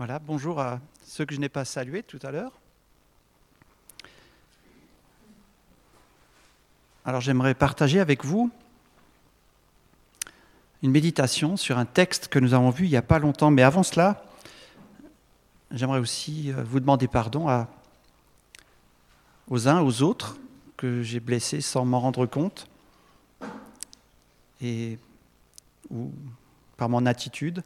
[0.00, 2.52] Voilà, bonjour à ceux que je n'ai pas salués tout à l'heure.
[7.04, 8.50] Alors j'aimerais partager avec vous
[10.82, 13.50] une méditation sur un texte que nous avons vu il n'y a pas longtemps.
[13.50, 14.24] Mais avant cela,
[15.70, 17.66] j'aimerais aussi euh, vous demander pardon
[19.48, 20.38] aux uns, aux autres
[20.78, 22.68] que j'ai blessés sans m'en rendre compte
[24.62, 24.98] et
[25.90, 26.10] ou
[26.78, 27.62] par mon attitude.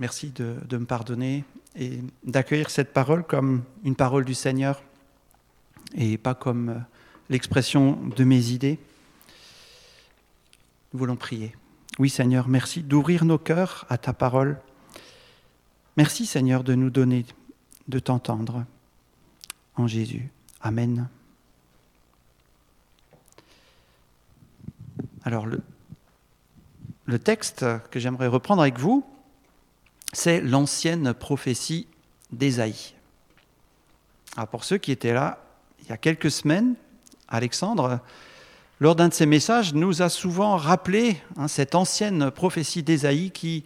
[0.00, 1.44] Merci de, me pardonner
[1.74, 4.80] et d'accueillir cette parole comme une parole du Seigneur
[5.96, 6.78] et pas comme euh,
[7.30, 8.78] l'expression de mes idées.
[10.92, 11.56] Nous voulons prier.
[11.98, 14.60] Oui Seigneur, merci d'ouvrir nos cœurs à ta parole.
[15.96, 17.26] Merci Seigneur de nous donner
[17.88, 18.64] de t'entendre
[19.74, 20.30] en Jésus.
[20.60, 21.08] Amen.
[25.24, 25.46] Alors
[27.04, 29.04] le texte que j'aimerais reprendre avec vous,
[30.12, 31.86] c'est l'ancienne prophétie
[32.32, 32.94] d'Ésaïe.
[34.50, 35.38] pour ceux qui étaient là
[35.88, 36.74] il y a quelques semaines,
[37.28, 38.00] Alexandre,
[38.80, 43.64] lors d'un de ses messages, nous a souvent rappelé hein, cette ancienne prophétie d'Ésaïe qui,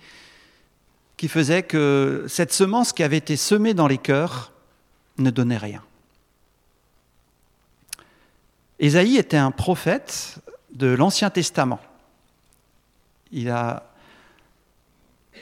[1.28, 4.52] faisait que cette semence qui avait été semée dans les cœurs
[5.18, 5.82] ne donnait rien.
[8.80, 10.40] Ésaïe était un prophète
[10.74, 11.80] de l'Ancien Testament.
[13.30, 13.91] Il a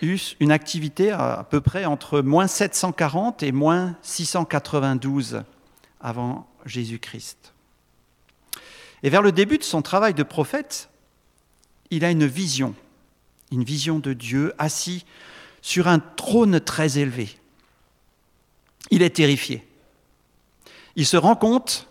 [0.02, 5.42] une activité à peu près entre moins 740 et moins 692
[6.00, 7.52] avant Jésus-Christ.
[9.02, 10.90] Et vers le début de son travail de prophète,
[11.90, 12.74] il a une vision,
[13.50, 15.04] une vision de Dieu assis
[15.62, 17.36] sur un trône très élevé.
[18.90, 19.66] Il est terrifié.
[20.96, 21.88] Il se rend compte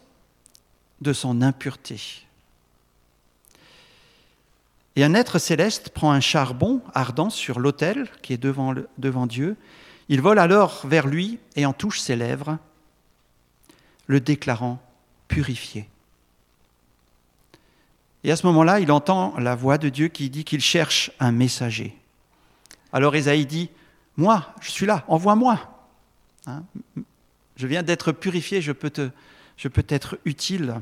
[1.02, 2.27] de son impureté.
[5.00, 9.55] Et un être céleste prend un charbon ardent sur l'autel qui est devant, Dieu.
[10.09, 12.58] Il vole alors vers lui et en touche ses lèvres,
[14.08, 14.77] le déclarant
[15.30, 15.88] purifié.
[18.26, 21.31] Et à ce moment-là, il entend la voix de Dieu qui dit qu'il cherche un
[21.31, 21.95] messager.
[22.92, 23.70] Alors Esaïe dit,
[24.17, 25.61] moi, je suis là, envoie-moi.
[26.45, 26.64] Hein,
[27.55, 29.10] je viens d'être purifié, je peux, te,
[29.55, 30.81] je peux être utile.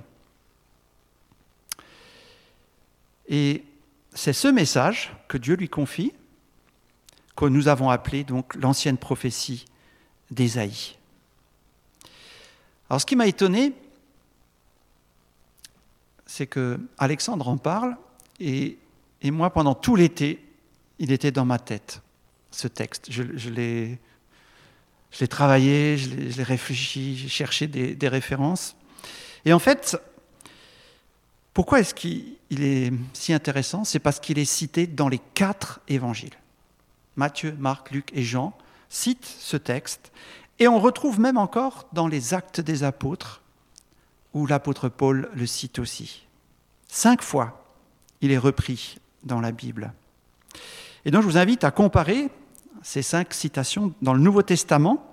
[4.18, 6.12] C'est ce message que Dieu lui confie,
[7.36, 9.66] que nous avons appelé donc l'ancienne prophétie
[10.32, 10.98] d'Ésaïe.
[12.90, 13.74] Alors ce qui m'a étonné,
[16.26, 17.96] c'est que Alexandre en parle,
[18.40, 18.80] et,
[19.24, 20.44] moi, pendant tout l'été,
[20.98, 22.02] il était dans ma tête,
[22.50, 23.12] ce texte.
[23.12, 24.00] Je, l'ai
[25.30, 28.76] travaillé, je l'ai réfléchi, j'ai cherché des, des, références.
[29.46, 29.96] Et en fait,
[31.58, 33.84] pourquoi est-ce qu'il est si intéressant?
[33.84, 36.36] C'est parce qu'il est cité dans les quatre évangiles.
[37.16, 38.56] Matthieu, Marc, Luc et Jean
[38.90, 40.12] citent ce texte,
[40.60, 43.42] et on retrouve même encore dans les actes des apôtres,
[44.36, 46.28] où l'apôtre Paul le cite aussi.
[46.90, 47.66] Cinq fois,
[48.22, 49.94] il est repris dans la Bible.
[51.06, 52.30] Et donc je vous invite à comparer
[52.84, 55.12] ces cinq citations dans le Nouveau Testament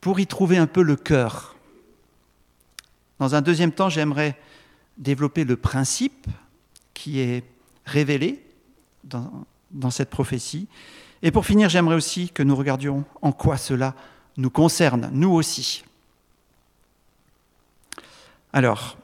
[0.00, 1.54] pour y trouver un peu le cœur.
[3.20, 4.36] Dans un deuxième temps, j'aimerais
[5.00, 6.28] développer le principe
[6.94, 7.42] qui est
[7.86, 8.44] révélé
[9.02, 10.68] dans, cette prophétie.
[11.22, 13.94] Et pour finir, j'aimerais aussi que nous regardions en quoi cela
[14.36, 15.84] nous concerne, nous aussi.
[18.52, 18.96] Alors,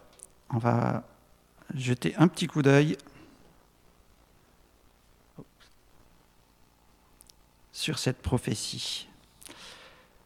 [0.50, 1.02] on va
[1.74, 2.96] jeter un petit coup d'œil
[7.72, 9.08] sur cette prophétie.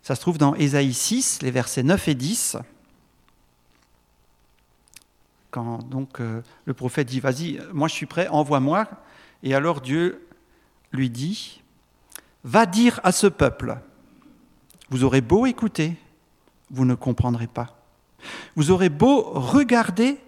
[0.03, 2.57] Ça se trouve dans Ésaïe 6, les versets 9 et 10.
[5.51, 8.89] Quand donc euh, le prophète dit Vas-y, moi je suis prêt, envoie-moi.
[9.43, 10.27] Et alors Dieu
[10.93, 11.63] lui dit
[12.45, 13.79] Va dire à ce peuple
[14.91, 15.97] Vous aurez beau écouter,
[16.71, 17.77] vous ne comprendrez pas.
[18.55, 20.19] Vous aurez beau regarder,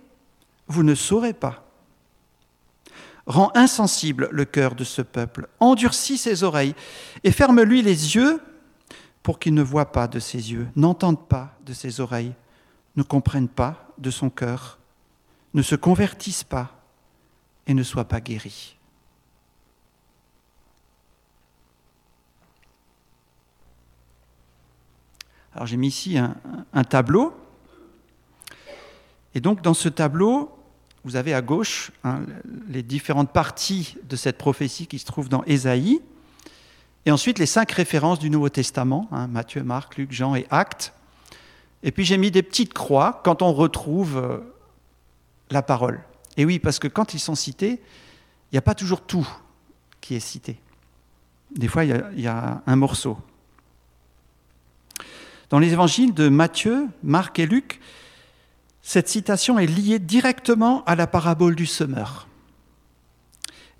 [0.67, 1.65] vous ne saurez pas.
[3.27, 6.75] Rends insensible le cœur de ce peuple, endurcis ses oreilles
[7.23, 8.41] et ferme-lui les yeux
[9.23, 12.35] pour qu'il ne voie pas de ses yeux, n'entende pas de ses oreilles,
[12.97, 14.79] ne comprenne pas de son cœur,
[15.55, 16.81] ne se convertisse pas
[17.67, 18.77] et ne soit pas guéri.
[25.55, 27.35] Alors j'ai mis ici un, tableau
[29.35, 30.51] et donc dans ce tableau,
[31.05, 32.21] vous avez à gauche hein,
[32.69, 36.01] les différentes parties de cette prophétie qui se trouvent dans Ésaïe,
[37.05, 40.93] et ensuite les cinq références du Nouveau Testament, hein, Matthieu, Marc, Luc, Jean et Actes.
[41.83, 44.39] Et puis j'ai mis des petites croix quand on retrouve euh,
[45.53, 46.03] la parole.
[46.37, 47.81] Et oui, parce que quand ils sont cités,
[48.51, 49.29] il n'y a pas toujours tout
[50.01, 50.59] qui est cité.
[51.55, 53.19] Des fois, il y, a, un morceau.
[55.51, 57.81] Dans les évangiles de Matthieu, Marc et Luc,
[58.81, 62.27] cette citation est liée directement à la parabole du semeur.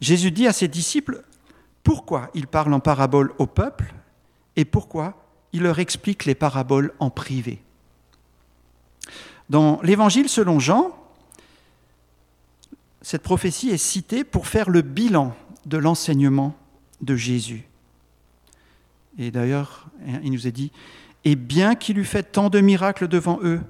[0.01, 1.25] Jésus dit à ses disciples
[1.83, 3.95] pourquoi il parle en parabole au peuple
[4.57, 5.15] et pourquoi
[5.53, 7.63] il leur explique les paraboles en privé?
[9.51, 10.97] Dans l'évangile selon Jean,
[13.13, 15.37] cette prophétie est citée pour faire le bilan
[15.67, 16.57] de l'enseignement
[17.03, 17.69] de Jésus.
[19.19, 19.89] Et d'ailleurs,
[20.23, 20.73] il nous est dit,
[21.25, 23.61] et bien qu'il eût fait tant de miracles devant eux,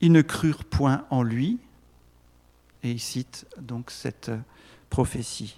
[0.00, 1.58] ils ne crurent point en lui.
[2.84, 4.30] Et il cite donc cette
[4.88, 5.56] prophétie.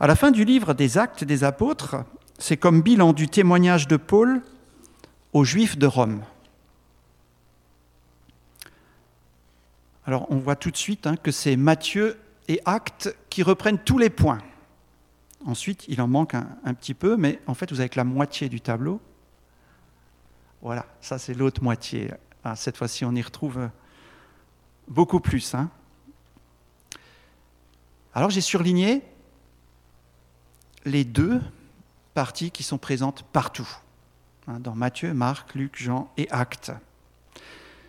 [0.00, 1.96] À la fin du livre des Actes des Apôtres,
[2.38, 4.40] c'est comme bilan du témoignage de Paul
[5.34, 6.22] aux Juifs de Rome.
[10.04, 12.18] Alors on voit tout de suite hein, que c'est Matthieu
[12.48, 14.40] et Actes qui reprennent tous les points.
[15.44, 18.48] Ensuite, il en manque un, petit peu, mais en fait, vous avez que la moitié
[18.48, 19.00] du tableau.
[20.60, 22.12] Voilà, ça c'est l'autre moitié.
[22.44, 23.68] Ah, cette fois-ci, on y retrouve
[24.86, 25.54] beaucoup plus.
[25.54, 25.68] Hein.
[28.14, 29.02] Alors j'ai surligné
[30.84, 31.40] les deux
[32.14, 33.68] parties qui sont présentes partout,
[34.46, 36.72] hein, dans Matthieu, Marc, Luc, Jean et Actes.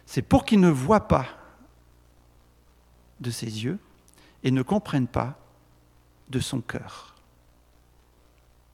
[0.06, 1.28] C'est pour qu'ils ne voient pas
[3.24, 3.80] de ses yeux
[4.44, 5.40] et ne comprennent pas
[6.30, 7.16] de son cœur.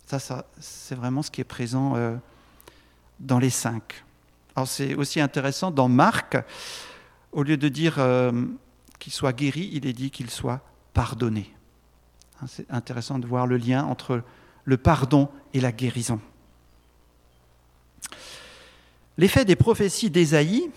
[0.06, 2.18] Ça, c'est vraiment ce qui est présent euh,
[3.20, 4.04] dans les cinq.
[4.56, 6.36] Alors c'est aussi intéressant dans Marc,
[7.32, 8.32] au lieu de dire euh,
[8.98, 10.62] qu'il soit guéri, il est dit qu'il soit
[10.94, 11.54] pardonné.
[12.42, 14.24] Hein, c'est intéressant de voir le lien entre
[14.66, 16.20] le pardon et la guérison.
[19.18, 20.72] L'effet des prophéties d'Ésaïe,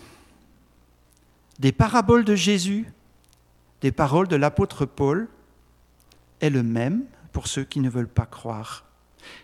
[1.58, 2.86] des paraboles de Jésus,
[3.82, 5.28] des paroles de l'apôtre Paul
[6.40, 8.84] est le même pour ceux qui ne veulent pas croire.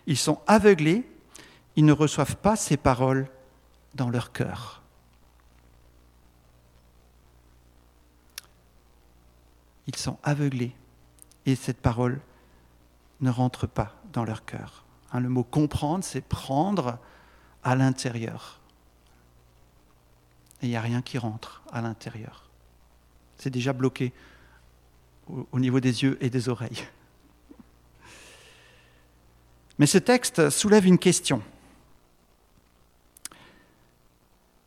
[0.07, 1.05] Ils sont aveuglés,
[1.77, 3.29] ils ne reçoivent pas ces paroles
[3.95, 4.83] dans leur cœur.
[9.89, 10.75] Ils sont aveuglés
[11.47, 12.21] et cette parole
[13.21, 14.85] ne rentre pas dans leur cœur.
[15.13, 16.99] Hein, le mot comprendre, c'est prendre
[17.65, 18.61] à l'intérieur.
[20.63, 22.48] Et il n'y a rien qui rentre à l'intérieur.
[23.39, 24.13] C'est déjà bloqué
[25.29, 26.87] au niveau des yeux et des oreilles.
[29.79, 31.43] Mais ce texte soulève une question.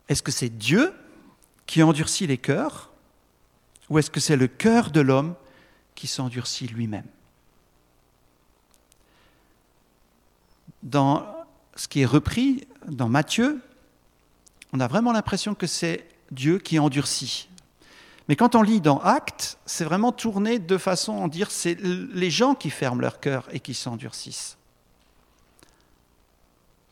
[0.08, 0.92] Est-ce que c'est Dieu
[1.66, 2.90] qui endurcit les cœurs
[3.88, 5.34] ou est-ce que c'est le cœur de l'homme
[5.94, 7.06] qui s'endurcit lui-même?
[10.82, 11.26] Dans
[11.76, 13.60] ce qui est repris dans Matthieu,
[14.72, 17.48] on a vraiment l'impression que c'est Dieu qui endurcit.
[18.28, 22.30] Mais quand on lit dans Actes, c'est vraiment tourné de façon à dire c'est les
[22.30, 24.56] gens qui ferment leur cœur et qui s'endurcissent.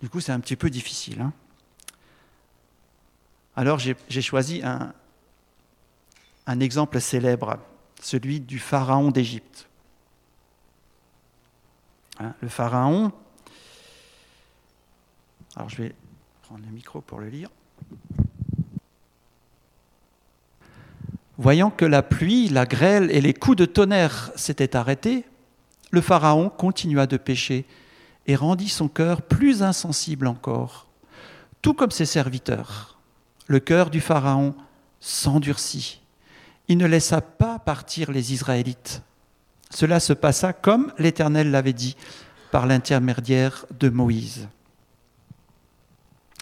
[0.01, 1.21] Du coup, c'est un petit peu difficile.
[1.21, 1.33] Hein.
[3.57, 4.93] Alors j'ai choisi un,
[6.61, 7.59] exemple célèbre,
[8.01, 9.69] celui du pharaon d'Égypte.
[12.19, 13.13] Hein, le pharaon,
[15.57, 15.95] alors je vais
[16.43, 17.51] prendre le micro pour le lire.
[21.41, 25.25] Voyant que la pluie, la grêle et les coups de tonnerre s'étaient arrêtés,
[25.91, 27.65] le Pharaon continua de pécher
[28.27, 30.87] et rendit son cœur plus insensible encore,
[31.63, 32.99] tout comme ses serviteurs.
[33.47, 34.55] Le cœur du Pharaon
[35.01, 36.03] s'endurcit.
[36.69, 39.01] Il ne laissa pas partir les Israélites.
[39.71, 41.97] Cela se passa comme l'Éternel l'avait dit
[42.51, 44.47] par l'intermédiaire de Moïse.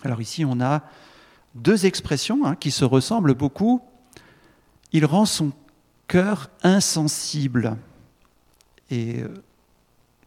[0.03, 0.83] Alors ici, on a
[1.55, 3.81] deux expressions hein, qui se ressemblent beaucoup
[4.93, 5.53] il rend son
[6.07, 7.77] cœur insensible.
[8.91, 9.43] Et euh,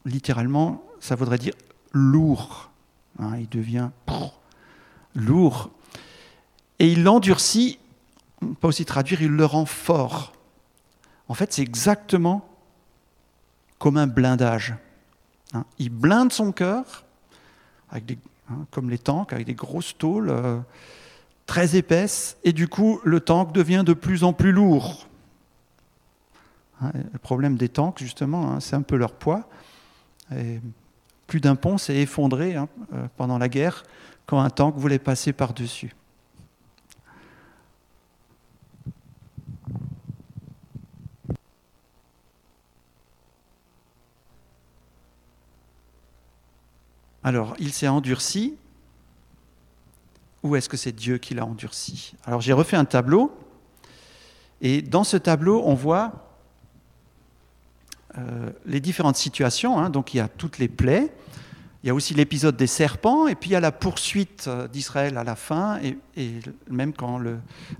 [0.04, 1.54] littéralement, ça voudrait dire
[1.92, 2.70] lourd.
[3.18, 3.90] Hein, il devient
[5.14, 5.70] lourd.
[6.78, 7.78] Et il l'endurcit,
[8.40, 10.32] on peut aussi traduire, il le rend fort.
[11.28, 12.48] En fait, c'est exactement
[13.78, 14.74] comme un blindage.
[15.54, 15.64] Hein.
[15.78, 17.04] il blinde son cœur,
[17.90, 18.18] avec
[18.70, 20.30] comme les tanks, avec des grosses tôles.
[20.30, 20.58] Euh,
[21.52, 25.06] très épaisse, et du coup, le tank devient de plus en plus lourd.
[26.80, 29.50] Le problème des tanks, justement, hein, c'est un peu leur poids.
[31.26, 33.84] plus d'un pont s'est effondré hein, euh, pendant la guerre
[34.24, 35.94] quand un tank voulait passer par-dessus.
[47.22, 48.56] Alors, il s'est endurci,
[50.42, 52.14] ou est-ce que c'est Dieu qui l'a endurci?
[52.24, 53.36] Alors j'ai refait un tableau,
[54.60, 56.36] et dans ce tableau, on voit
[58.18, 59.78] euh, les différentes situations.
[59.78, 59.90] Hein.
[59.90, 61.12] donc il y a toutes les plaies,
[61.82, 65.18] Il y a aussi l'épisode des serpents, et puis il y a la poursuite d'Israël
[65.18, 65.98] à la fin, et
[66.70, 67.20] même quand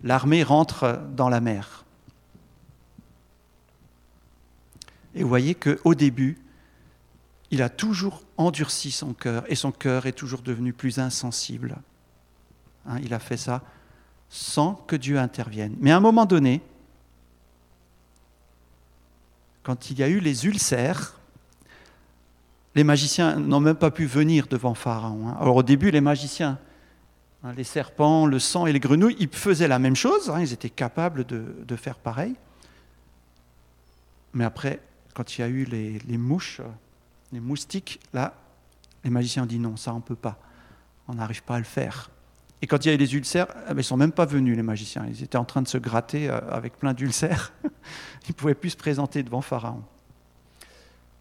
[0.02, 1.84] l'armée rentre dans la mer.
[5.14, 6.38] Et vous voyez qu'au début,
[7.52, 11.76] il a toujours endurci son cœur, et son cœur est toujours devenu plus insensible.
[12.86, 13.62] Hein, il a fait ça
[14.28, 15.76] sans que Dieu intervienne.
[15.78, 16.62] Mais à un moment donné,
[19.62, 21.20] quand il y a eu les ulcères,
[22.74, 25.28] les magiciens n'ont même pas pu venir devant Pharaon.
[25.28, 25.36] Hein.
[25.40, 26.58] Alors au début, les magiciens,
[27.44, 30.70] hein, les serpents, le sang et les grenouilles, ils faisaient la même chose, ils étaient
[30.70, 32.34] capables de, faire pareil.
[34.32, 34.80] Mais après,
[35.14, 36.62] quand il y a eu les, mouches,
[37.32, 38.34] les moustiques, là,
[39.04, 40.38] les magiciens ont dit non, ça on ne peut pas,
[41.06, 42.10] on n'arrive pas à le faire.
[42.62, 44.56] Et quand il y a eu les ulcères, ben, ils ne sont même pas venus,
[44.56, 45.04] les magiciens.
[45.08, 47.52] Ils étaient en train de se gratter euh, avec plein d'ulcères.
[47.64, 49.82] Ils ne pouvaient plus se présenter devant Pharaon.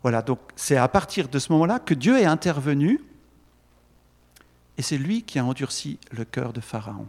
[0.03, 3.01] Voilà, donc c'est à partir de ce moment-là que Dieu est intervenu
[4.77, 7.07] et c'est lui qui a endurci le cœur de Pharaon.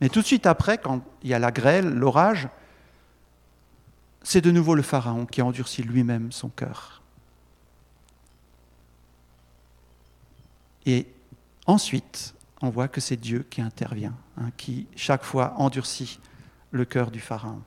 [0.00, 2.48] Mais tout de suite après, quand il y a la grêle, l'orage,
[4.22, 7.02] c'est de nouveau le Pharaon qui a endurci lui-même son cœur.
[10.86, 11.06] Et
[11.66, 16.20] ensuite, on voit que c'est Dieu qui intervient, hein, qui chaque fois endurcit
[16.70, 17.62] le cœur du Pharaon.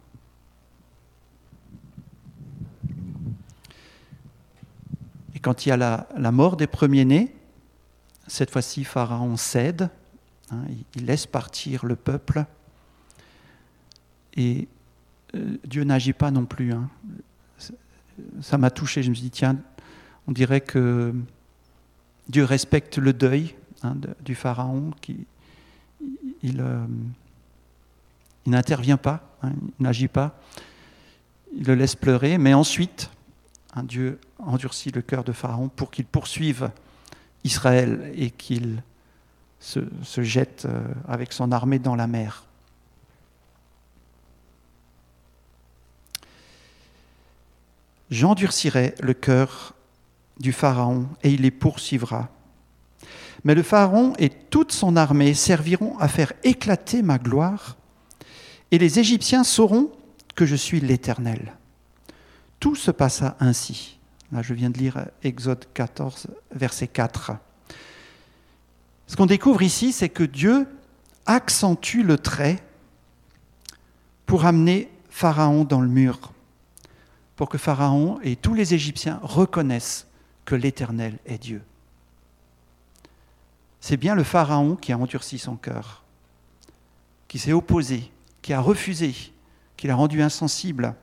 [5.44, 7.36] quand il y a la, mort des premiers-nés,
[8.28, 9.90] cette fois-ci, Pharaon cède,
[10.50, 10.64] hein,
[10.96, 12.46] il, laisse partir le peuple,
[14.36, 14.70] et
[15.36, 16.72] euh, Dieu n'agit pas non plus.
[16.72, 16.90] Hein.
[18.42, 19.58] Ça m'a touché, je me suis dit, tiens,
[20.28, 21.14] on dirait que
[22.30, 23.54] Dieu respecte le deuil
[23.84, 25.26] hein, du Pharaon, qui,
[26.42, 26.86] il, euh,
[28.46, 30.40] il n'intervient pas, il n'agit pas,
[31.56, 33.10] il le laisse pleurer, mais ensuite,
[33.84, 36.70] Dieu endurcit le cœur de Pharaon pour qu'il poursuive
[37.44, 38.84] Israël et qu'il
[39.60, 39.82] se,
[40.22, 42.44] jette euh, avec son armée dans la mer.
[48.12, 49.74] J'endurcirai le cœur
[50.40, 52.30] du Pharaon et il les poursuivra.
[53.44, 57.78] Mais le Pharaon et toute son armée serviront à faire éclater ma gloire,
[58.72, 59.92] et les Égyptiens sauront
[60.36, 61.54] que je suis l'Éternel.
[62.60, 64.00] Tout se passa ainsi.
[64.32, 67.34] Là, je viens de lire Exode 14, verset 4.
[69.08, 70.66] Ce qu'on découvre ici, c'est que Dieu
[71.26, 72.64] accentue le trait
[74.26, 76.34] pour amener Pharaon dans le mur,
[77.36, 80.08] pour que Pharaon et tous les Égyptiens reconnaissent
[80.46, 81.62] que l'Éternel est Dieu.
[83.84, 86.06] C'est bien le Pharaon qui a endurci son cœur,
[87.28, 89.14] qui s'est opposé, qui a refusé,
[89.76, 90.96] qui l'a rendu insensible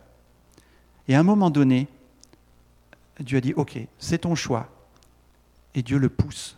[1.07, 1.89] et à un moment donné,
[3.19, 4.71] Dieu a dit, OK, c'est ton choix.
[5.75, 6.57] Et Dieu le pousse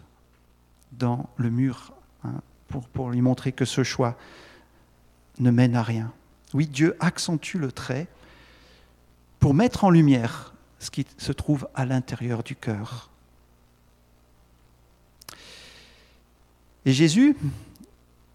[0.93, 4.17] dans le mur hein, pour, pour lui montrer que ce choix
[5.41, 6.12] ne mène à rien.
[6.55, 8.07] Oui, Dieu accentue le trait
[9.41, 13.11] pour mettre en lumière ce qui se trouve à l'intérieur du cœur.
[16.84, 17.36] Et Jésus,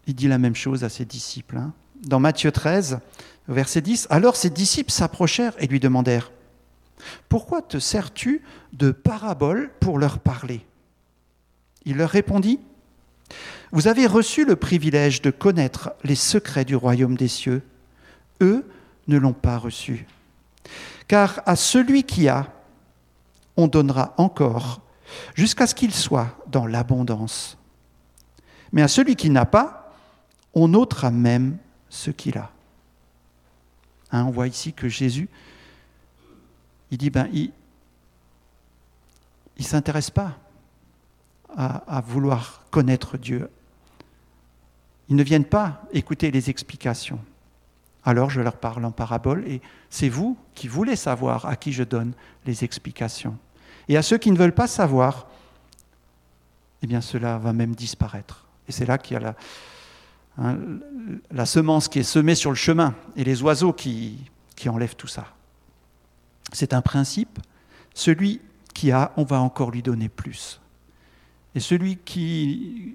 [0.06, 1.58] il dit la même chose à ses disciples.
[1.58, 1.72] Hein.
[2.02, 3.00] Dans Matthieu 13,
[3.48, 6.32] verset 10, Alors ses disciples s'approchèrent et lui demandèrent,
[7.28, 10.64] Pourquoi te sers-tu de paraboles pour leur parler?
[11.84, 12.60] Il leur répondit,
[13.72, 17.62] Vous avez reçu le privilège de connaître les secrets du royaume des cieux.
[18.40, 18.66] Eux
[19.08, 20.06] ne l'ont pas reçu.
[21.06, 22.52] Car à celui qui a,
[23.56, 24.80] on donnera encore,
[25.34, 27.58] jusqu'à ce qu'il soit dans l'abondance.
[28.72, 29.94] Mais à celui qui n'a pas,
[30.54, 31.58] on ôtera même
[31.88, 32.50] ce qu'il a.
[34.10, 35.28] Hein, on voit ici que Jésus,
[36.90, 37.52] il dit, ben, il
[39.58, 40.38] ne s'intéresse pas
[41.56, 43.50] à, vouloir connaître Dieu.
[45.08, 47.18] Ils ne viennent pas écouter les explications.
[48.04, 49.60] Alors je leur parle en parabole et
[49.90, 52.12] c'est vous qui voulez savoir à qui je donne
[52.46, 53.36] les explications.
[53.88, 55.26] Et à ceux qui ne veulent pas savoir,
[56.82, 58.47] eh bien cela va même disparaître.
[58.68, 59.34] Et c'est là qu'il y a la,
[60.38, 60.56] Hein,
[61.32, 64.18] la semence qui est semée sur le chemin et les oiseaux qui,
[64.54, 65.26] qui enlèvent tout ça.
[66.52, 67.40] C'est un principe.
[67.92, 68.40] Celui
[68.72, 70.60] qui a, on va encore lui donner plus.
[71.54, 72.94] Et celui qui,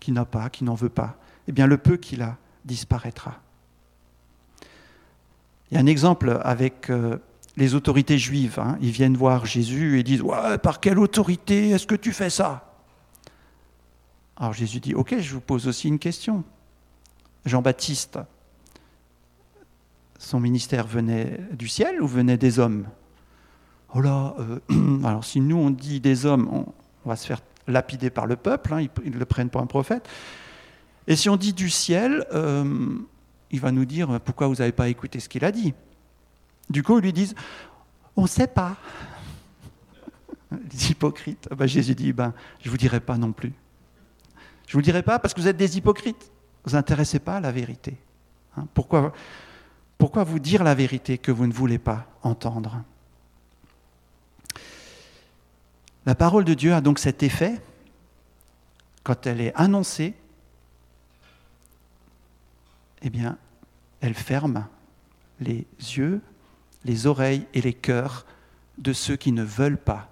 [0.00, 3.38] qui n'a pas, qui n'en veut pas, eh bien le peu qu'il a disparaîtra.
[5.70, 7.18] Il y a un exemple avec euh,
[7.58, 8.58] les autorités juives.
[8.58, 8.78] Hein.
[8.80, 10.24] Ils viennent voir Jésus et disent
[10.62, 12.67] Par quelle autorité est-ce que tu fais ça?
[14.38, 16.44] Alors Jésus dit Ok, je vous pose aussi une question.
[17.44, 18.18] Jean-Baptiste,
[20.18, 22.86] son ministère venait du ciel ou venait des hommes?
[23.94, 26.66] Oh là, euh, alors si nous on dit des hommes, on,
[27.08, 30.08] va se faire lapider par le peuple, hein, ils, le prennent pour un prophète.
[31.06, 32.98] Et si on dit du ciel, euh,
[33.50, 35.74] il va nous dire pourquoi vous n'avez pas écouté ce qu'il a dit?
[36.70, 37.34] Du coup, ils lui disent
[38.14, 38.76] on ne sait pas.
[40.50, 41.48] Les hypocrites.
[41.56, 43.52] Ben, Jésus dit ben, je ne vous dirai pas non plus.
[44.68, 46.30] Je ne vous dirai pas parce que vous êtes des hypocrites.
[46.64, 47.96] Vous intéressez pas à la vérité.
[48.56, 49.14] Hein, pourquoi,
[49.96, 52.84] pourquoi vous dire la vérité que vous ne voulez pas entendre?
[56.04, 57.60] La parole de Dieu a donc cet effet,
[59.04, 60.14] quand elle est annoncée,
[63.00, 63.38] eh bien,
[64.02, 64.66] elle ferme
[65.40, 66.20] les yeux,
[66.84, 68.26] les oreilles et les cœurs
[68.76, 70.10] de ceux qui ne veulent pas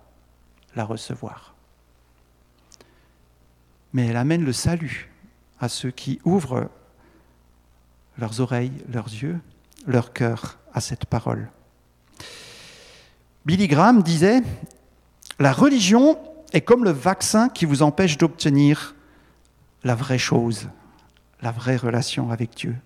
[0.74, 1.55] la recevoir.
[3.96, 5.08] Mais elle amène le salut
[5.58, 6.68] à ceux qui ouvrent
[8.18, 9.40] leurs oreilles, leurs yeux,
[9.86, 11.48] leur cœur à cette parole.
[13.46, 14.42] Billy Graham disait
[15.38, 16.18] la religion
[16.52, 18.94] est comme le vaccin qui vous empêche d'obtenir
[19.82, 20.68] la vraie chose,
[21.40, 22.76] la vraie relation avec Dieu.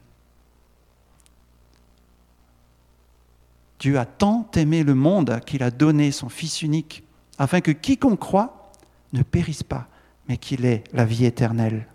[3.81, 7.03] Dieu a tant aimé le monde qu'il a donné son Fils unique,
[7.37, 8.71] afin que quiconque croit
[9.13, 9.89] ne périsse pas,
[10.31, 11.89] mais qu'il ait la vie éternelle.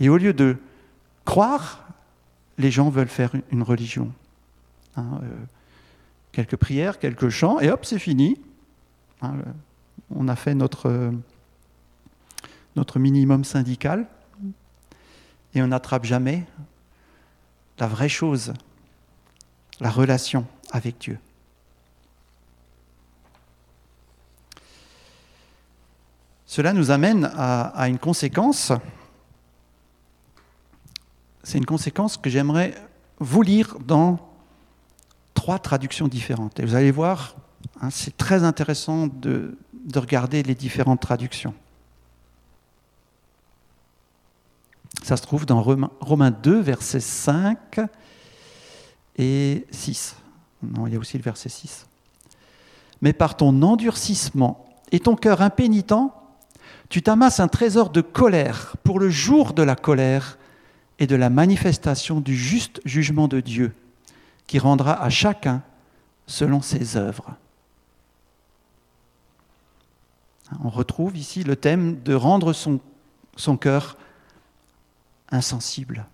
[0.00, 0.56] Et au lieu de
[1.26, 1.86] croire,
[2.56, 4.10] les gens veulent faire une religion.
[4.96, 5.26] Hein, euh,
[6.32, 8.40] quelques prières, quelques chants, et hop, c'est fini.
[9.20, 9.34] Hein,
[10.08, 11.12] on a fait notre,
[12.74, 14.06] notre minimum syndical,
[15.54, 16.46] et on n'attrape jamais
[17.78, 18.54] la vraie chose,
[19.80, 21.18] la relation avec Dieu.
[26.52, 28.72] Cela nous amène à, une conséquence.
[31.42, 32.74] C'est une conséquence que j'aimerais
[33.18, 34.18] vous lire dans
[35.32, 36.60] trois traductions différentes.
[36.60, 37.36] Et vous allez voir,
[37.80, 39.56] hein, c'est très intéressant de,
[39.94, 41.54] regarder les différentes traductions.
[45.02, 47.80] Ça se trouve dans Romains 2, versets 5
[49.16, 50.16] et 6.
[50.62, 51.86] Non, il y a aussi le verset 6.
[53.00, 56.12] Mais par ton endurcissement et ton cœur impénitent,
[56.88, 60.38] tu t'amasses un trésor de colère pour le jour de la colère
[60.98, 63.72] et de la manifestation du juste jugement de Dieu
[64.46, 65.62] qui rendra à chacun
[66.26, 67.34] selon ses œuvres.
[70.62, 72.80] On retrouve ici le thème de rendre son,
[73.36, 73.96] son cœur
[75.30, 76.06] insensible,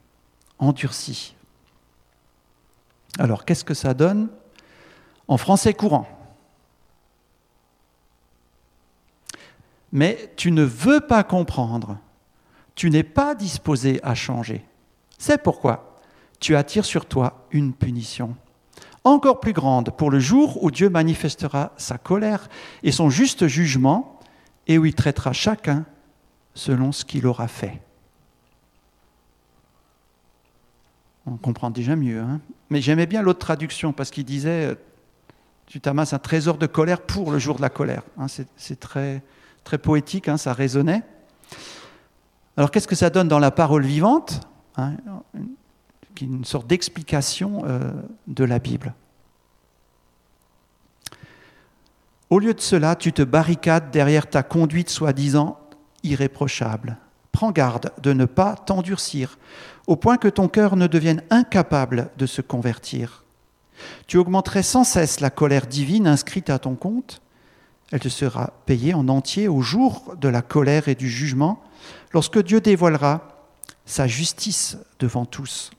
[0.59, 1.35] endurci.
[3.19, 4.29] Alors, qu'est-ce que ça donne?
[5.27, 6.09] En français courant
[9.93, 11.99] Mais tu ne veux pas comprendre,
[12.75, 14.65] tu n'es pas disposé à changer.
[15.19, 15.97] C'est pourquoi
[16.41, 18.37] tu attires sur toi une punition
[19.09, 22.49] encore plus grande pour le jour où Dieu manifestera sa colère
[22.83, 24.21] et son juste jugement
[24.67, 25.87] et où il traitera chacun
[26.55, 27.81] selon ce qu'il aura fait.
[31.27, 32.21] On comprend déjà mieux.
[32.21, 34.77] Hein Mais j'aimais bien l'autre traduction parce qu'il disait
[35.67, 38.03] Tu t'amasses un trésor de colère pour le jour de la colère.
[38.19, 39.23] Hein, c'est très,
[39.69, 41.03] très poétique, hein, ça résonnait.
[42.57, 44.41] Alors qu'est-ce que ça donne dans la parole vivante
[46.23, 47.93] une sorte d'explication euh,
[48.29, 48.95] de la Bible?
[52.31, 55.61] Au lieu de cela, tu te barricades derrière ta conduite soi-disant
[56.03, 56.97] irréprochable.
[57.31, 59.39] Prends garde de ne pas t'endurcir,
[59.87, 63.23] au point que ton cœur ne devienne incapable de se convertir.
[64.07, 67.21] Tu augmenterais sans cesse la colère divine inscrite à ton compte.
[67.91, 71.63] Elle te sera payée en entier au jour de la colère et du jugement,
[72.13, 73.47] lorsque Dieu dévoilera
[73.87, 75.71] sa justice devant tous.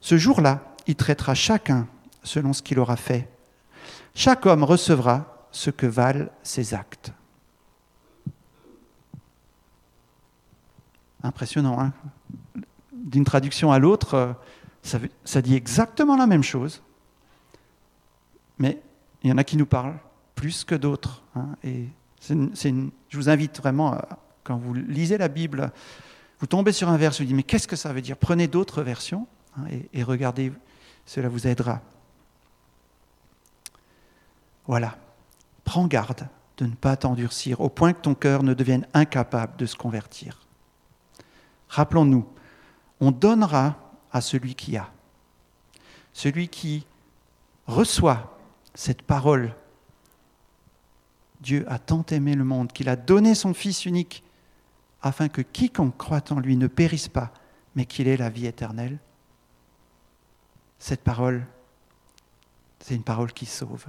[0.00, 1.86] Ce jour-là, il traitera chacun
[2.22, 3.28] selon ce qu'il aura fait.
[4.14, 7.12] Chaque homme recevra ce que valent ses actes.
[11.22, 11.92] Impressionnant, hein
[12.92, 14.32] D'une traduction à l'autre, euh,
[15.24, 16.82] ça, dit exactement la même chose,
[18.58, 18.82] mais
[19.22, 19.98] il y en a qui nous parlent
[20.42, 21.22] plus que d'autres.
[21.36, 21.86] Hein, et
[22.28, 23.96] je vous invite vraiment,
[24.42, 25.70] quand vous lisez la Bible,
[26.40, 28.16] vous tombez sur un vers, vous dites, mais qu'est-ce que ça veut dire?
[28.16, 29.26] Prenez d'autres versions
[29.56, 30.52] Hein, et, regardez,
[31.04, 31.80] cela vous aidera.
[34.66, 34.96] Voilà,
[35.64, 36.28] prends garde
[36.58, 40.40] de ne pas t'endurcir au point que ton cœur ne devienne incapable de se convertir.
[41.68, 42.26] Rappelons-nous,
[43.00, 43.76] on donnera
[44.12, 44.90] à celui qui a,
[46.12, 46.86] celui qui
[47.66, 48.38] reçoit
[48.74, 49.54] cette parole.
[51.42, 54.22] Dieu a tant aimé le monde qu'il a donné son Fils unique,
[55.02, 57.32] afin que quiconque croit en lui ne périsse pas,
[57.74, 58.98] mais qu'il ait la vie éternelle.
[60.78, 61.44] Cette parole,
[62.78, 63.86] c'est une parole qui sauve.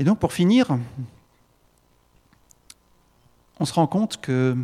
[0.00, 0.76] Et donc pour finir,
[3.60, 4.56] on se rend compte que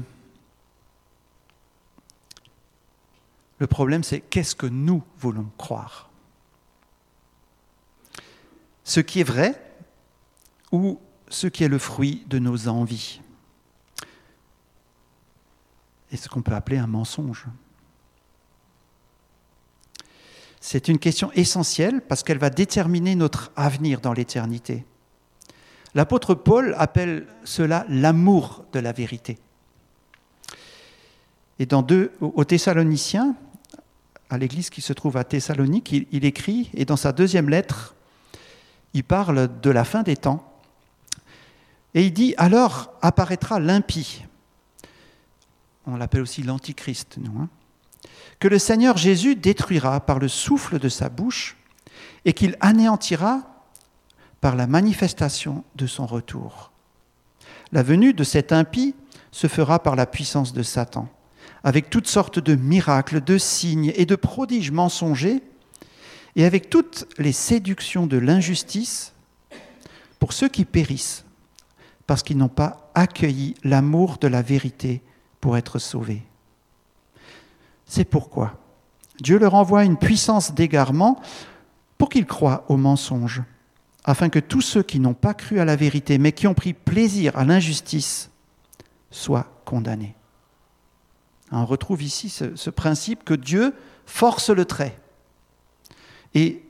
[3.58, 6.08] le problème c'est qu'est-ce que nous voulons croire?
[8.87, 9.61] Ce qui est vrai
[10.70, 13.20] ou ce qui est le fruit de nos envies
[16.12, 17.46] Et ce qu'on peut appeler un mensonge.
[20.61, 24.87] C'est une question essentielle parce qu'elle va déterminer notre avenir dans l'éternité.
[25.96, 29.37] L'apôtre Paul appelle cela l'amour de la vérité.
[31.59, 33.35] Et dans deux, aux Thessaloniciens,
[34.31, 37.96] à l'église qui se trouve à Thessalonique, il, il, écrit, et dans sa deuxième lettre,
[38.96, 40.42] il parle de la fin des temps.
[41.92, 44.24] Et il dit Alors apparaîtra l'impie.
[45.87, 47.18] On l'appelle aussi l'antichrist.
[47.38, 47.48] Hein
[48.40, 51.56] que le Seigneur Jésus détruira par le souffle de sa bouche
[52.24, 53.42] et qu'il anéantira
[54.40, 56.70] par la manifestation de son retour.
[57.72, 58.94] La venue de cet impie
[59.30, 61.09] se fera par la puissance de Satan,
[61.64, 65.42] avec toutes sortes de miracles, de signes et de prodiges mensongers,
[66.37, 69.14] et avec toutes les séductions de l'injustice
[70.18, 71.25] pour ceux qui périssent,
[72.07, 75.03] parce qu'ils n'ont pas accueilli l'amour de la vérité
[75.40, 76.22] pour être sauvés.
[77.87, 78.61] C'est pourquoi
[79.20, 81.20] Dieu leur envoie une puissance d'égarement
[81.99, 83.42] pour qu'ils croient aux mensonges,
[84.05, 86.75] afin que tous ceux qui n'ont pas cru à la vérité, mais qui ont pris
[86.75, 88.31] plaisir à l'injustice,
[89.11, 90.14] soient condamnés.
[91.51, 94.99] On retrouve ici ce, principe que Dieu force le trait.
[96.37, 96.62] Et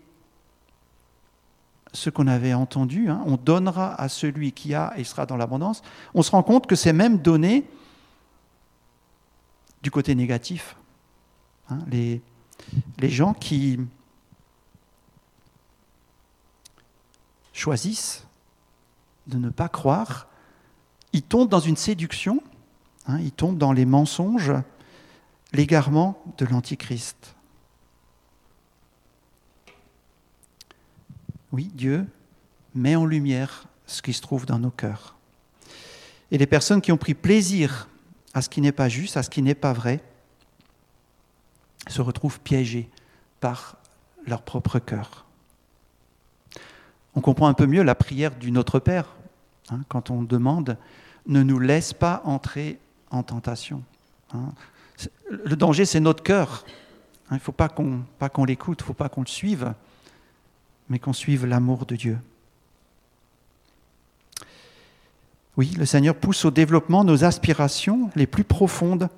[1.92, 5.83] ce qu'on avait entendu, hein, on donnera à celui qui a et sera dans l'abondance,
[6.14, 7.64] on se rend compte que c'est même donné
[9.83, 10.76] du côté négatif.
[11.68, 12.22] Hein, les,
[13.11, 13.81] gens qui
[17.52, 18.24] choisissent
[19.26, 20.29] de ne pas croire,
[21.12, 22.40] ils tombent dans une séduction,
[23.09, 24.52] hein, ils tombent dans les mensonges,
[25.52, 27.36] l'égarement de l'Antichrist.
[31.56, 32.06] Oui, Dieu
[32.74, 35.16] met en lumière ce qui se trouve dans nos cœurs.
[36.30, 37.88] Et les personnes qui ont pris plaisir
[38.34, 40.04] à ce qui n'est pas juste, à ce qui n'est pas vrai,
[41.88, 42.90] se retrouvent piégés
[43.40, 43.78] par
[44.26, 45.24] leur propre cœur.
[47.14, 49.16] On comprend un peu mieux la prière du Notre Père
[49.70, 50.76] hein, quand on demande
[51.26, 52.78] ne nous laisse pas entrer
[53.10, 53.82] en tentation.
[54.34, 54.52] Hein.
[55.30, 56.66] Le danger, c'est notre cœur.
[57.30, 59.72] Hein, il ne faut pas qu'on l'écoute, il ne faut pas qu'on le suive,
[60.88, 62.18] mais qu'on suive l'amour de Dieu.
[65.57, 69.09] Oui, le Seigneur pousse au développement nos aspirations les plus profondes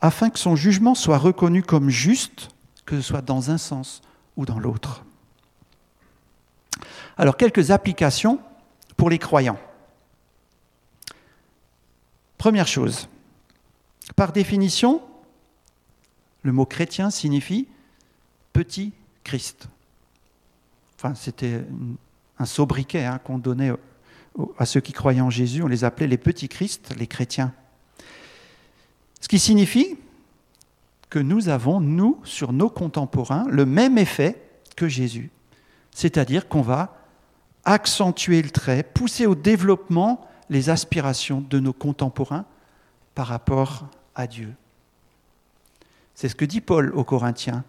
[0.00, 2.48] afin que son jugement soit reconnu comme juste,
[2.84, 4.02] que ce soit dans un sens
[4.36, 5.04] ou dans l'autre.
[7.18, 8.40] Alors, quelques applications
[8.96, 9.58] pour les croyants.
[12.38, 13.08] Première chose,
[14.14, 15.02] par définition,
[16.42, 17.66] le mot chrétien signifie
[18.52, 18.92] petit
[19.24, 19.68] Christ.
[21.14, 21.64] C'était
[22.38, 23.72] un sobriquet hein, qu'on donnait
[24.58, 25.62] à ceux qui croyaient en Jésus.
[25.62, 27.52] On les appelait les petits Christ, les chrétiens.
[29.20, 29.96] Ce qui signifie
[31.08, 34.40] que nous avons, nous, sur nos contemporains, le même effet
[34.76, 35.30] que Jésus.
[35.92, 36.96] C'est-à-dire qu'on va
[37.64, 42.44] accentuer le trait, pousser au développement les aspirations de nos contemporains
[43.14, 44.54] par rapport à Dieu.
[46.14, 47.64] C'est ce que dit Paul aux Corinthiens.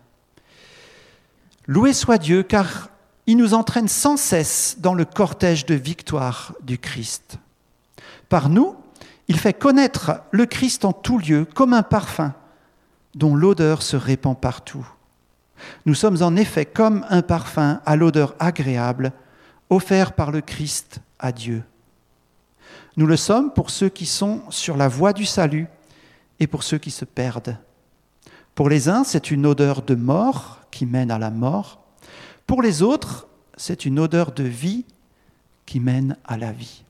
[1.65, 2.89] Loué soit Dieu, car
[3.27, 7.37] il nous entraîne sans cesse dans le cortège de victoire du Christ.
[8.29, 8.75] Par nous,
[9.27, 12.33] il fait connaître le Christ en tout lieu comme un parfum
[13.15, 14.87] dont l'odeur se répand partout.
[15.85, 19.11] Nous sommes en effet comme un parfum à l'odeur agréable
[19.69, 21.63] offert par le Christ à Dieu.
[22.95, 25.67] Nous le sommes pour ceux qui sont sur la voie du salut
[26.39, 27.57] et pour ceux qui se perdent.
[28.55, 31.86] Pour les uns, c'est une odeur de mort qui mène à la mort.
[32.47, 34.85] Pour les autres, c'est une odeur de vie
[35.65, 36.83] qui mène à la vie.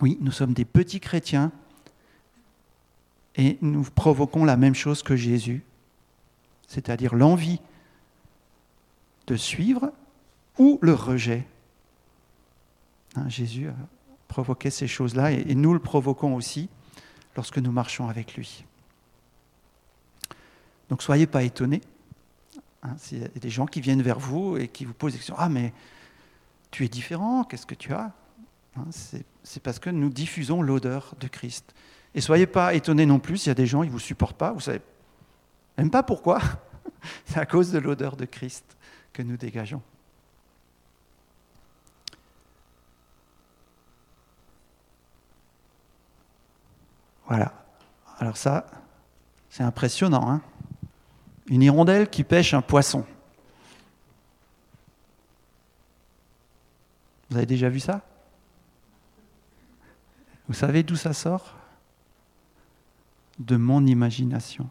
[0.00, 1.52] Oui, nous sommes des petits chrétiens
[3.36, 5.62] et nous provoquons la même chose que Jésus,
[6.66, 7.60] c'est-à-dire l'envie
[9.26, 9.92] de suivre
[10.58, 11.46] ou le rejet.
[13.16, 13.74] Hein, Jésus a
[14.28, 16.70] provoqué ces choses-là et, nous le provoquons aussi
[17.36, 18.64] lorsque nous marchons avec lui.
[20.88, 21.82] Donc soyez pas étonnés.
[22.82, 25.36] Hein, C'est des gens qui viennent vers vous et qui vous posent des questions.
[25.38, 25.72] Ah, mais
[26.70, 28.12] tu es différent, qu'est-ce que tu as
[28.76, 28.86] hein,
[29.42, 31.74] C'est parce que nous diffusons l'odeur de Christ.
[32.14, 34.36] Et soyez pas étonnés non plus, il y a des gens, ils ne vous supportent
[34.36, 34.80] pas, vous savez
[35.78, 36.40] même pas pourquoi.
[37.26, 38.64] C'est à cause de l'odeur de Christ
[39.12, 39.82] que nous dégageons.
[47.26, 47.52] Voilà.
[48.18, 48.66] Alors ça,
[49.48, 50.30] c'est impressionnant.
[50.30, 50.42] Hein
[51.52, 53.04] une hirondelle qui pêche un poisson.
[57.28, 58.00] Vous avez déjà vu ça?
[60.48, 61.54] Vous savez d'où ça sort?
[63.38, 64.66] De mon imagination.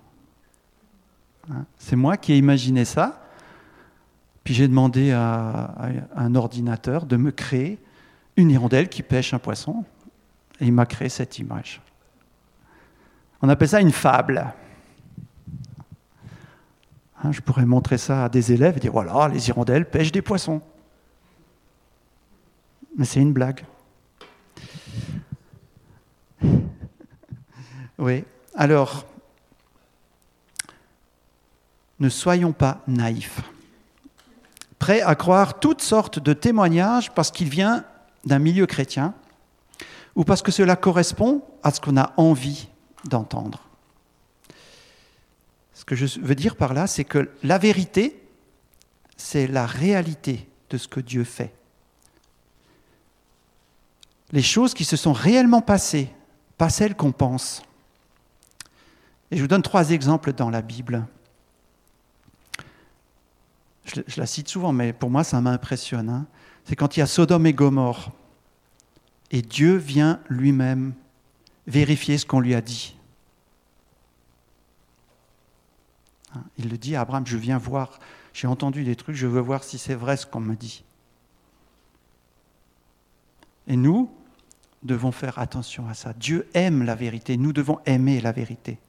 [1.52, 1.66] Hein?
[1.78, 3.28] C'est moi qui ai imaginé ça.
[4.44, 5.76] Puis j'ai demandé à,
[6.16, 7.78] un ordinateur de me créer
[8.38, 9.86] une hirondelle qui pêche un poisson.
[10.60, 11.80] Et il m'a créé cette image.
[13.40, 14.52] On appelle ça une fable.
[17.24, 20.22] Hein, je pourrais montrer ça à des élèves et dire voilà, les hirondelles pêchent des
[20.22, 20.62] poissons.
[22.98, 23.66] Mais c'est une blague.
[27.98, 28.24] Oui.
[28.56, 29.06] Alors,
[32.00, 33.42] ne soyons pas naïfs,
[34.80, 37.86] prêts à croire toutes sortes de témoignages parce qu'il vient
[38.26, 39.14] d'un milieu chrétien
[40.16, 42.70] ou parce que cela correspond à ce qu'on a envie
[43.06, 43.60] d'entendre.
[45.82, 48.22] Ce que je veux dire par là, c'est que la vérité,
[49.18, 51.52] c'est la réalité de ce que Dieu fait.
[54.32, 56.12] Les choses qui se sont réellement passées,
[56.60, 57.64] pas celles qu'on pense.
[59.32, 61.04] Et je vous donne trois exemples dans la Bible.
[63.86, 66.10] Je, la cite souvent, mais pour moi, ça m'impressionne.
[66.10, 66.28] Hein.
[66.66, 68.12] C'est quand il y a Sodome et Gomorre.
[69.32, 70.94] Et Dieu vient lui-même
[71.66, 72.96] vérifier ce qu'on lui a dit.
[76.20, 76.21] Hein,
[76.58, 78.00] il le dit à Abraham, je viens voir,
[78.34, 80.84] j'ai entendu des trucs, je veux voir si c'est vrai ce qu'on me dit.
[83.68, 84.10] Et nous
[84.84, 86.14] devons faire attention à ça.
[86.14, 88.80] Dieu aime la vérité, nous devons aimer la vérité.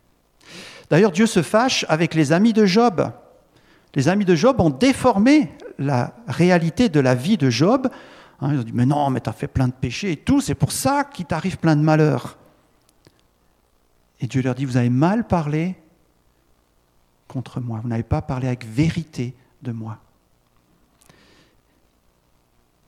[0.91, 3.13] D'ailleurs, Dieu se fâche avec les amis de Job.
[3.95, 7.89] Les amis de Job ont déformé la réalité de la vie de Job.
[8.41, 10.41] Hein, ils ont dit, mais non, mais tu as fait plein de péchés et tout,
[10.41, 12.39] c'est pour ça qu'il t'arrive plein de malheurs.
[14.21, 15.77] Et Dieu leur dit, vous avez mal parlé
[17.33, 19.99] contre moi, vous n'avez pas parlé avec vérité de moi.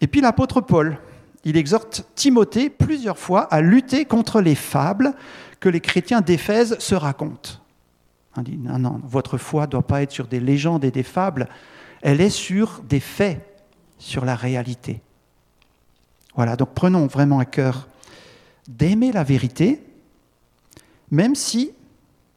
[0.00, 0.98] Et puis l'apôtre Paul,
[1.44, 5.14] il exhorte Timothée plusieurs fois à lutter contre les fables
[5.60, 7.52] que les chrétiens d'Éphèse se racontent.
[8.36, 11.02] On dit, non, non, votre foi ne doit pas être sur des légendes et des
[11.02, 11.48] fables,
[12.02, 13.40] elle est sur des faits,
[13.98, 15.00] sur la réalité.
[16.34, 17.88] Voilà, donc prenons vraiment à cœur
[18.68, 19.82] d'aimer la vérité,
[21.10, 21.72] même si,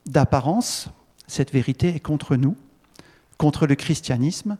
[0.05, 0.89] d'apparence,
[1.27, 2.55] cette vérité est contre nous,
[3.37, 4.57] contre le christianisme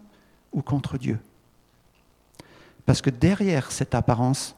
[0.51, 1.19] ou contre Dieu.
[2.85, 4.55] Parce que derrière cette apparence,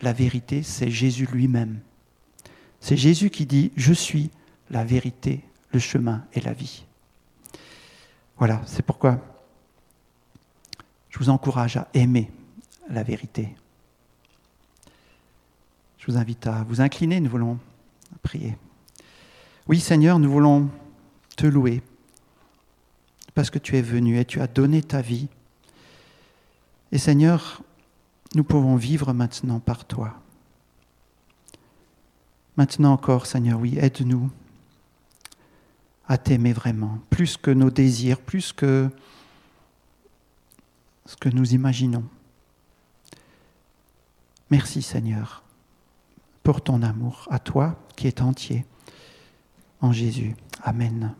[0.00, 1.80] la vérité, c'est Jésus lui-même.
[2.80, 4.30] C'est Jésus qui dit, je suis
[4.70, 6.84] la vérité, le chemin et la vie.
[8.36, 9.20] Voilà, c'est pourquoi
[11.08, 12.30] je vous encourage à aimer
[12.88, 13.54] la vérité.
[15.98, 17.58] Je vous invite à vous incliner, nous voulons
[18.22, 18.56] prier.
[19.68, 20.68] Oui Seigneur, nous voulons
[21.36, 21.82] te louer
[23.34, 25.28] parce que tu es venu et tu as donné ta vie.
[26.90, 27.62] Et Seigneur,
[28.34, 30.20] nous pouvons vivre maintenant par toi.
[32.56, 34.30] Maintenant encore, Seigneur, oui, aide-nous
[36.08, 38.90] à t'aimer vraiment, plus que nos désirs, plus que
[41.06, 42.04] ce que nous imaginons.
[44.50, 45.44] Merci Seigneur
[46.42, 48.66] pour ton amour à toi qui est entier
[49.82, 50.34] en Jésus.
[50.62, 51.14] Amen.